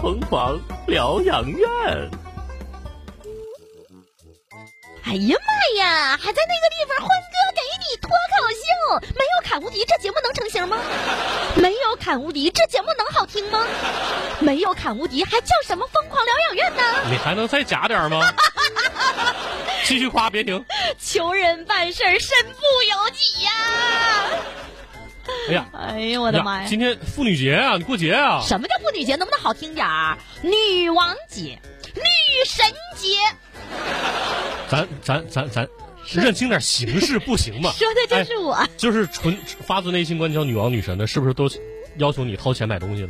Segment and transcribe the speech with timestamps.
[0.00, 1.68] 疯狂疗养院。
[5.04, 6.16] 哎呀妈呀！
[6.20, 10.78] 还在那个地方，欢哥给你脱口秀，没有砍无敌，这节目能成型吗？
[11.54, 13.64] 没有砍无敌，这节目能好听吗？
[14.40, 16.82] 没有砍无敌，还叫什么疯狂疗养院呢？
[17.08, 18.20] 你还能再假点吗？
[19.86, 20.64] 继续夸，别停。
[20.98, 23.52] 求人办事，身不由己呀！
[25.48, 26.66] 哎呀，哎呀，我的妈呀！
[26.68, 28.40] 今天妇女节啊，你过节啊？
[28.42, 29.16] 什么叫妇女节？
[29.16, 30.16] 能不能好听点儿？
[30.42, 31.58] 女王节、
[31.94, 32.02] 女
[32.46, 32.64] 神
[32.96, 33.08] 节。
[34.68, 35.68] 咱咱咱咱
[36.12, 37.72] 认清点形式不行吗？
[37.78, 39.36] 说的就是我，就是纯
[39.66, 41.48] 发自内心管你叫女王女神的，是不是都
[41.96, 43.08] 要求你掏钱买东西的？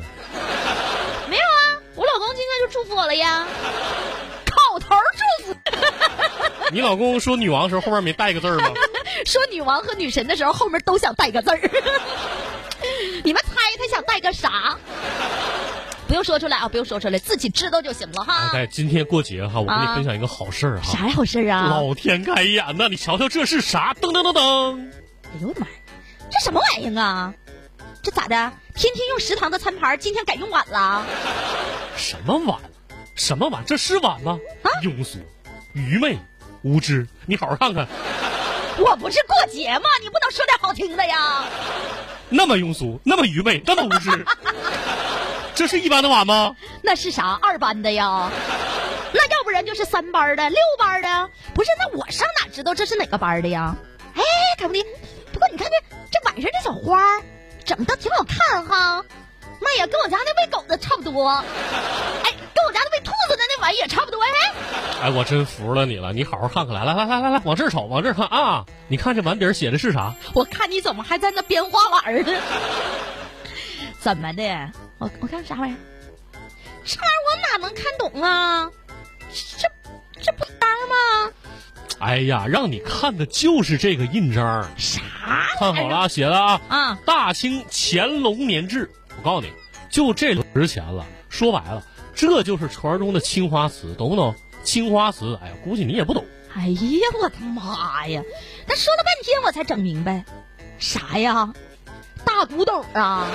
[1.29, 3.47] 没有啊，我老公今天就祝福我了呀，
[4.45, 5.57] 口头祝福。
[6.73, 8.71] 你老公说女王的时候后面没带个字吗？
[9.25, 11.61] 说女王和女神的时候后面都想带个字儿。
[13.25, 14.77] 你们猜他想带个啥？
[16.07, 18.51] 不用说出来啊，不用说出来，自己知道就行了哈。
[18.55, 20.93] 哎，今天过节哈，我跟你分享一个好事儿哈。
[20.93, 21.67] 啥好事啊？
[21.69, 22.89] 老天开眼呐！
[22.89, 23.93] 你瞧瞧这是啥？
[24.01, 24.89] 噔噔噔噔！
[25.25, 25.73] 哎呦我的妈呀，
[26.31, 27.35] 这什么玩意儿啊？
[28.03, 28.53] 这咋的？
[28.75, 31.05] 天天用食堂的餐盘，今天改用碗了？
[31.97, 32.61] 什么碗？
[33.17, 33.65] 什么碗？
[33.67, 34.39] 这是碗吗？
[34.63, 34.71] 啊！
[34.83, 35.19] 庸俗、
[35.73, 36.17] 愚昧、
[36.63, 37.07] 无知！
[37.27, 37.89] 你好好看看。
[38.79, 39.85] 我不是过节吗？
[40.03, 41.45] 你不能说点好听的呀？
[42.29, 44.25] 那么庸俗，那么愚昧，那么无知。
[45.57, 46.55] 这是一般的碗吗？
[46.83, 47.39] 那是啥？
[47.41, 48.31] 二班的呀？
[49.13, 51.31] 那要不然就是三班的、六班的？
[51.55, 51.71] 不是？
[51.79, 53.75] 那我上哪知道这是哪个班的呀？
[54.15, 54.23] 哎，
[54.59, 54.85] 凯布迪，
[55.33, 57.03] 不过你看这这碗上这小花
[57.65, 59.03] 整的挺好看哈。
[59.59, 61.29] 妈呀，跟我家那喂狗的差不多。
[61.31, 64.29] 哎，跟我家那喂兔子的那碗也差不多哎。
[65.05, 68.67] 哎，我真服了你了，你好好看看，来来来来来来，往这儿瞅，往这儿看啊！
[68.89, 70.15] 你看这碗底写的是啥？
[70.35, 72.39] 我看你怎么还在那编花碗呢？
[73.99, 74.71] 怎么的？
[74.99, 75.77] 我我看啥玩意儿？
[76.85, 78.71] 这玩意儿我哪能看懂啊？
[79.31, 79.69] 这
[80.23, 81.33] 这不章吗？
[81.99, 84.71] 哎呀，让你看的就是这个印章。
[84.77, 85.01] 啥？
[85.59, 86.99] 看好了啊，写的啊啊！
[87.07, 88.91] 大清乾隆年制。
[89.17, 89.53] 我告诉你，
[89.91, 91.05] 就这值钱了。
[91.29, 91.83] 说白了，
[92.15, 94.35] 这就是传说中的青花瓷，懂不懂？
[94.63, 96.25] 青花瓷，哎呀，估计你也不懂。
[96.55, 96.79] 哎呀，
[97.21, 98.23] 我的妈呀！
[98.67, 100.25] 他说了半天我才整明白，
[100.79, 101.53] 啥呀？
[102.25, 103.27] 大古董啊！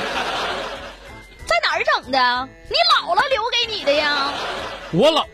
[1.96, 2.50] 整的？
[2.70, 4.32] 你姥姥留给你的呀？
[4.92, 5.26] 我老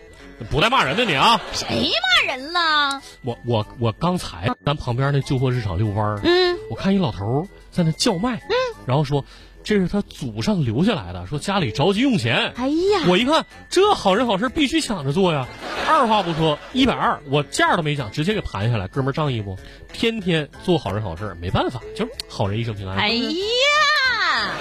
[0.50, 1.40] 不带骂人的你啊！
[1.51, 1.91] 谁
[2.25, 3.01] 骂人了？
[3.23, 9.25] 我我我刚才咱旁边那旧货市场遛弯儿，嗯，我看一老头在那叫卖，嗯，然后说
[9.63, 12.53] 这是他祖上留下来的，说家里着急用钱。
[12.56, 15.47] 哎呀，我一看这好人好事必须抢着做呀！
[15.88, 18.88] 二话不说，一百二，我价都没讲，直接给盘下来。
[18.88, 19.57] 哥们儿仗义不？
[19.91, 22.97] 天天做好人好事，没办法，就是好人一生平安。
[22.97, 24.51] 哎呀，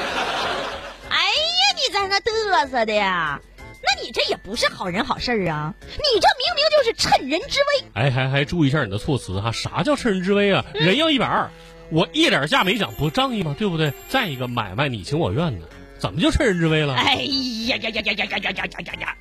[1.96, 3.40] 在那嘚瑟的呀？
[3.82, 5.72] 那你这也不是好人好事儿啊！
[5.80, 7.84] 你这明明就是趁人之危。
[7.94, 9.50] 哎，还还注意一下你的措辞哈！
[9.52, 10.64] 啥叫趁人之危啊？
[10.74, 11.50] 人要一百二，
[11.90, 13.54] 我一点价没讲，不仗义吗？
[13.58, 13.94] 对不对？
[14.10, 15.66] 再一个买卖你情我愿的，
[15.98, 16.94] 怎么就趁人之危了？
[16.94, 19.16] 哎呀呀呀呀呀呀呀呀呀呀！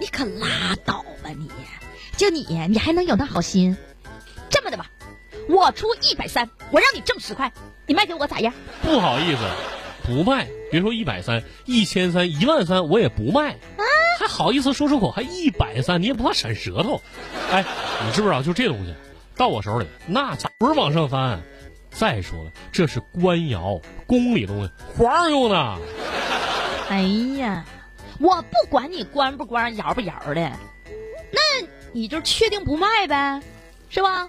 [0.00, 1.50] 你可拉倒吧你！
[2.16, 3.76] 就你，你还能有那好心？
[4.48, 4.86] 这么的吧，
[5.48, 7.52] 我出一百三，我让你挣十块，
[7.86, 8.54] 你卖给我咋样？
[8.82, 9.40] 不好意思，
[10.02, 10.48] 不卖。
[10.70, 13.52] 别说一百三，一千三，一万三，我也不卖。
[13.52, 13.82] 啊，
[14.18, 15.10] 还好意思说出口？
[15.10, 17.00] 还一百三，你也不怕闪舌头？
[17.50, 17.64] 哎，
[18.06, 18.42] 你知不知道？
[18.42, 18.94] 就这东西，
[19.36, 21.40] 到我手里那不是往上翻。
[21.90, 25.78] 再说了，这是官窑，宫里东西，皇上用的。
[26.88, 27.02] 哎
[27.36, 27.64] 呀，
[28.20, 33.40] 我不管你官不官，窑不窑的，那你就确定不卖呗，
[33.88, 34.28] 是吧？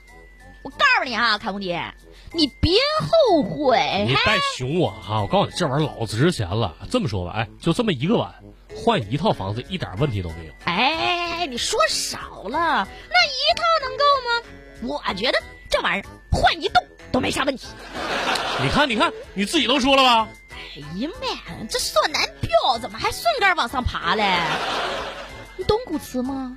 [0.64, 1.84] 我告诉你啊，凯红姐，
[2.34, 2.80] 你别
[3.30, 4.06] 后悔。
[4.08, 5.22] 你别熊我哈！
[5.22, 6.76] 我告诉你，这玩意儿老值钱了。
[6.90, 8.34] 这么说吧，哎，就这么一个碗，
[8.76, 10.54] 换一套房子一点问题都没有。
[10.66, 15.00] 哎，你说少了，那一套能够吗？
[15.08, 17.68] 我觉得这玩意儿换一栋都没啥问题。
[18.62, 20.28] 你看，你看，你自己都说了吧？
[20.52, 24.38] 哎呀妈呀，这算男票怎么还顺杆往上爬嘞？
[25.58, 26.56] 你懂古词吗？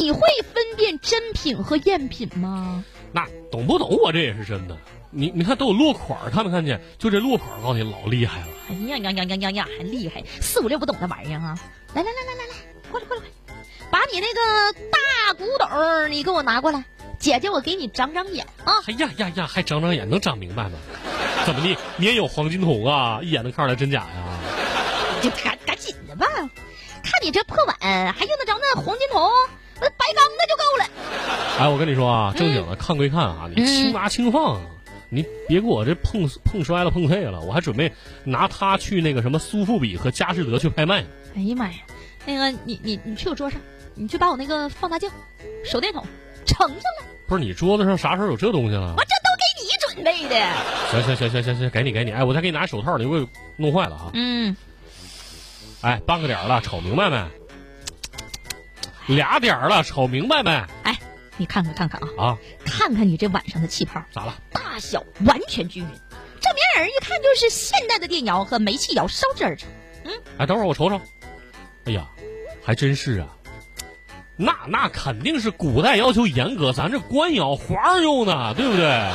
[0.00, 0.20] 你会
[0.54, 2.84] 分辨真品和赝品吗？
[3.12, 3.88] 那懂不懂？
[4.02, 4.76] 我这也是真的。
[5.10, 6.80] 你你看都有落款，看没看见？
[6.98, 8.46] 就这落款，我告诉你老厉害了。
[8.68, 10.22] 哎呀呀呀呀呀呀，还厉害！
[10.40, 11.58] 四五六不懂那玩意儿啊！
[11.94, 12.54] 来来来来来来，
[12.90, 13.54] 过来过来过来，
[13.90, 16.84] 把你那个大古董你给我拿过来，
[17.18, 18.74] 姐姐我给你长长眼啊！
[18.86, 20.78] 哎呀呀呀，还长长眼，能长明白吗？
[21.46, 21.74] 怎么的？
[21.96, 23.20] 你也有黄金瞳啊？
[23.22, 24.38] 一眼能看出来真假呀？
[25.22, 26.26] 就赶赶紧的吧，
[27.02, 29.26] 看你这破碗还用得着那黄金瞳？
[29.80, 30.84] 那白钢的就够了。
[31.58, 34.60] 哎，我跟你说啊，正经的看归看啊，你轻拿轻放，
[35.08, 41.04] 你别给我这碰碰摔了碰碎了，我还准备拿它去那个什么苏富比和佳士得去拍卖。
[41.34, 41.74] 哎呀妈呀，
[42.24, 43.60] 那个你你你去我桌上，
[43.94, 45.10] 你去把我那个放大镜、
[45.64, 46.04] 手电筒
[46.46, 49.04] 盛上来，不是你桌子上啥时候有这东西了我？
[49.04, 50.36] 这都给你准备的。
[50.90, 54.10] 行行行行行行，给你给你，哎，我再给你拿手套，你给我弄坏了啊！
[54.14, 54.56] 嗯，
[55.80, 57.24] 哎，半个点了，瞅明白没？
[59.16, 60.50] 俩点了，瞅明白没？
[60.82, 60.98] 哎，
[61.38, 64.36] 你看看看看啊，啊，看看你这晚上的气泡，咋了？
[64.52, 65.88] 大小完全均匀，
[66.40, 69.68] 这明眼人一看就是现代的电窑和煤气窑烧制而成。
[70.04, 71.00] 嗯哎，等会儿我瞅瞅。
[71.84, 72.08] 哎呀，
[72.62, 73.28] 还真是啊。
[74.36, 79.10] 那那肯定是古代要求严格，咱这官窑皇上用的，对不对？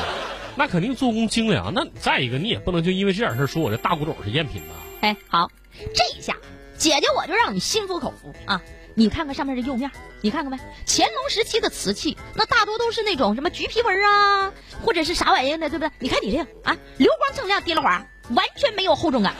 [0.56, 1.74] 那肯定做工精良。
[1.74, 4.75] 那再一个，你也不能就因为这点事儿说我这大古董是赝品吧。
[5.02, 5.50] 哎，好，
[5.94, 6.36] 这一下
[6.78, 8.62] 姐姐我就让你心服口服啊！
[8.95, 9.90] 你看看上面这釉面，
[10.22, 10.57] 你看看没？
[10.86, 14.54] 乾隆时期的瓷器，那大多都是那种什么橘皮纹啊，
[14.84, 15.92] 或者是啥玩意儿的，对不对？
[16.00, 19.34] 你看你这个啊，流光锃亮，滴了滑，完全没有厚重感。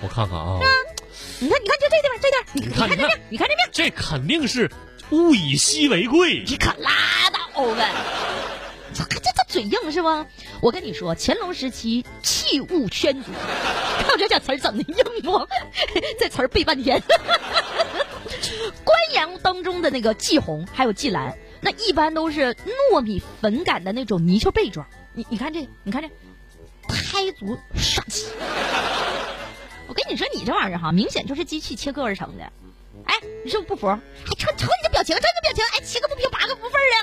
[0.00, 0.60] 我看看啊，
[1.40, 4.70] 你看，你看，就这地方，这地方，你看你看这面，你看这面，这肯定是
[5.10, 6.44] 物以稀为贵。
[6.46, 6.90] 你可拉
[7.30, 7.88] 倒吧！
[8.94, 10.24] 这这这嘴硬是吧？
[10.62, 13.32] 我跟你说，乾隆时期器物圈足，
[13.98, 15.46] 看我这小词儿整的硬不？
[16.20, 17.02] 这词儿背半天。
[18.84, 22.54] 官窑当中的那个霁红还有霁蓝，那一般都是
[22.92, 24.86] 糯米粉感的那种泥鳅背状。
[25.12, 26.08] 你你看这，你看这，
[26.88, 28.26] 胎足杀气。
[29.88, 32.44] 我跟你说，你这玩意儿哈，明显就是机器切割而成的。
[33.04, 33.14] 哎，
[33.44, 33.86] 你是不是不服？
[33.86, 36.98] 还瞅瞅你这表情，瞅你这表情，哎，七个不平八个不忿儿啊！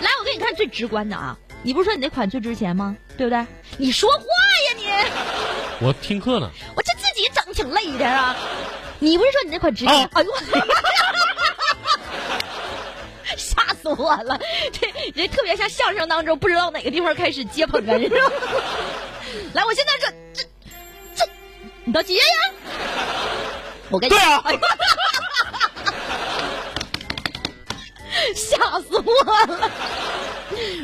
[0.00, 1.38] 来，我给你看最直观的啊！
[1.62, 2.96] 你不是说你那款最值钱吗？
[3.16, 3.46] 对不对？
[3.76, 5.86] 你说话呀你！
[5.86, 6.50] 我听课呢。
[6.74, 8.36] 我这自己整挺累的啊！
[9.00, 9.92] 你不是说你那款值钱？
[10.04, 10.30] 啊哎呦，
[13.36, 14.38] 吓死我了！
[14.72, 18.16] 这人特别像相声当中不知道哪个地方开始接捧哏，是吧？
[19.54, 20.42] 来，我现在这这
[21.14, 21.24] 这，
[21.84, 22.22] 你倒接呀！
[23.90, 24.58] 我跟你对啊哎呦
[28.34, 29.12] 吓死我
[29.46, 29.70] 了！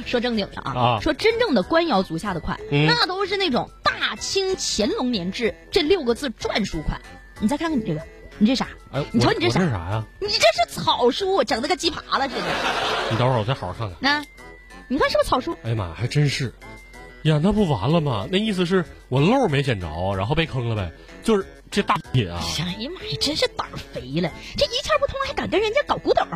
[0.07, 7.01] 说正经的啊，啊说真正的官窑足下的款，嗯那都是那种大清乾隆年制这六个字篆书款。
[7.41, 8.01] 你再看看你这个，
[8.39, 8.69] 你这啥？
[8.93, 10.05] 哎，你瞅你这啥这是啥呀？
[10.21, 12.43] 你这是草书，整的跟鸡爬了似的。
[13.11, 13.97] 你等会儿我再好好看看。
[14.01, 14.25] 那，
[14.89, 15.57] 你看是不是草书？
[15.63, 16.55] 哎呀妈，还真是。
[17.23, 18.29] 呀，那不完了吗？
[18.31, 20.93] 那意思是我漏没捡着，然后被坑了呗？
[21.23, 22.39] 就是这大品啊！
[22.61, 24.31] 哎呀妈呀，真是胆儿肥了！
[24.57, 26.27] 这一窍不通还敢跟人家搞古董？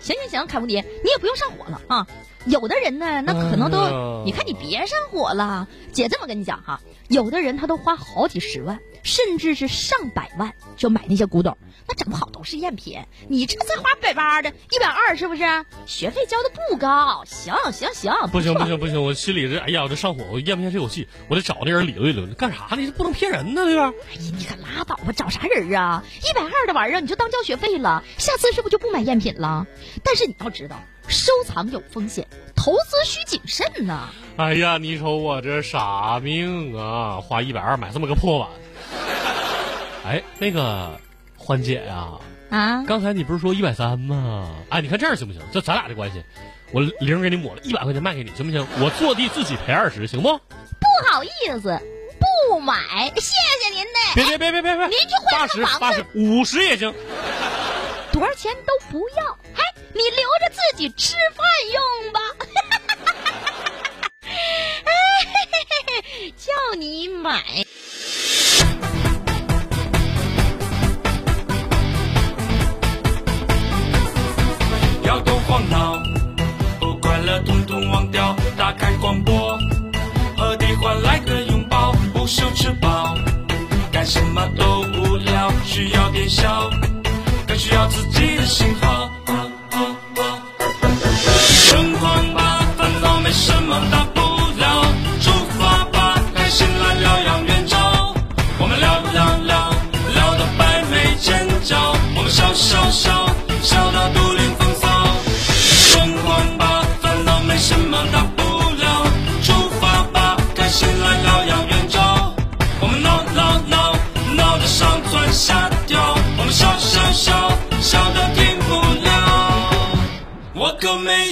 [0.00, 2.06] 行行行，凯无敌，你也不用上火了啊！
[2.44, 5.66] 有的人呢，那可能都，哎你看你别上火了。
[5.92, 11.56] 姐这么跟你讲哈，有的人他都花好几十万，甚至是上百万就买那些古董，
[11.86, 12.98] 那整不好都是赝品。
[13.28, 15.42] 你这才花百八的，一百二是不是？
[15.86, 17.22] 学费交的不高。
[17.26, 22.78] 行行行，不行不行不行，我心里这哎呀，我这上火，我咽不下这口气，我得找那人理论理论，干啥呢？
[22.78, 23.92] 这不能骗人呢，对吧？
[24.10, 26.02] 哎呀，你可拉倒吧，找啥人啊？
[26.22, 29.66] 一百二的玩意儿你就当交学费了，下次是不是就不买赝品了？
[30.02, 38.48] 但是你要知道，收藏有风险，投资需谨慎呐、哎呀，你瞅我这傻命啊，花一百二买这么个破碗。
[40.04, 41.00] 哎，那个
[41.36, 42.08] 欢姐呀、
[42.50, 42.84] 啊！
[42.86, 44.54] 刚才你不是说一百三吗？
[44.68, 45.40] 哎，你看这样行不行？
[45.50, 46.22] 就咱俩的关系，
[46.72, 48.66] 我零给你抹了，一百块钱卖给你，行不行？
[48.80, 50.28] 我坐地自己赔二十，行不？
[50.28, 51.28] 不好意
[51.62, 51.80] 思，
[52.50, 53.88] 不买，谢谢您的。
[54.14, 56.92] 别别别别别别，您就换八十八十五十也行。
[58.12, 59.62] 多少钱都不要，哎，
[59.94, 61.42] 你留着自己吃饭
[61.72, 61.82] 用
[62.12, 62.20] 吧。
[66.36, 67.42] 叫你买。
[75.14, 76.02] 摇头晃脑，
[76.80, 78.34] 不快乐统统忘掉。
[78.56, 79.56] 打开广播，
[80.36, 83.14] 和你换来个拥抱，不羞吃饱，
[83.92, 86.68] 干什么都无聊，需要点笑，
[87.46, 89.08] 更需要自己的信号。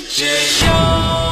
[0.02, 0.26] 可没解
[0.66, 1.23] 药。